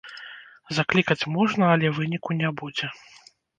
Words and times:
Заклікаць 0.77 1.27
можна, 1.35 1.63
але 1.75 1.93
выніку 1.99 2.29
не 2.41 2.49
будзе. 2.65 2.93